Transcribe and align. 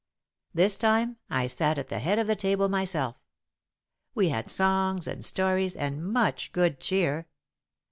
"This 0.51 0.77
time 0.77 1.17
I 1.29 1.45
sat 1.45 1.77
at 1.77 1.89
the 1.89 1.99
head 1.99 2.17
of 2.17 2.25
the 2.25 2.35
table 2.35 2.67
myself. 2.69 3.17
We 4.15 4.29
had 4.29 4.49
songs 4.49 5.05
and 5.05 5.23
stories 5.23 5.77
and 5.77 6.03
much 6.03 6.51
good 6.53 6.79
cheer. 6.79 7.27